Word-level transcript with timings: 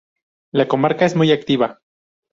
La 0.51 0.67
comarca 0.67 1.05
es 1.05 1.15
muy 1.15 1.31
activa. 1.31 1.79